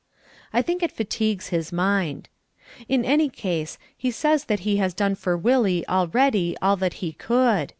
[0.51, 2.27] I think it fatigues his mind.
[2.89, 7.11] In any case, he says that he has done for Willie already all that he
[7.13, 7.69] could.